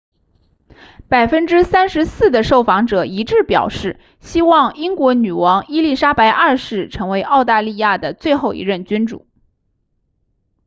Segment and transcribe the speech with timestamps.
[1.11, 9.27] 34% 的受访者一致表示希望英国女王伊丽莎白二世成为澳大利亚的最后一任君主